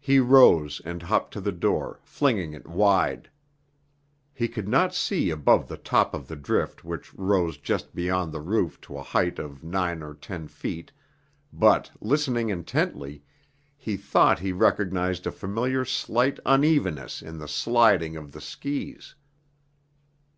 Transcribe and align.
He 0.00 0.18
rose 0.18 0.80
and 0.82 1.02
hopped 1.02 1.34
to 1.34 1.40
the 1.42 1.52
door, 1.52 2.00
flinging 2.04 2.54
it 2.54 2.66
wide. 2.66 3.28
He 4.32 4.48
could 4.48 4.66
not 4.66 4.94
see 4.94 5.28
above 5.28 5.68
the 5.68 5.76
top 5.76 6.14
of 6.14 6.26
the 6.26 6.36
drift 6.36 6.84
which 6.86 7.12
rose 7.12 7.58
just 7.58 7.94
beyond 7.94 8.32
the 8.32 8.40
roof 8.40 8.80
to 8.80 8.96
a 8.96 9.02
height 9.02 9.38
of 9.38 9.62
nine 9.62 10.02
or 10.02 10.14
ten 10.14 10.48
feet, 10.48 10.90
but 11.52 11.90
listening 12.00 12.48
intently, 12.48 13.24
he 13.76 13.98
thought 13.98 14.38
he 14.38 14.52
recognized 14.52 15.26
a 15.26 15.30
familiar 15.30 15.84
slight 15.84 16.40
unevenness 16.46 17.20
in 17.20 17.36
the 17.36 17.46
sliding 17.46 18.16
of 18.16 18.32
the 18.32 18.40
skis. 18.40 19.16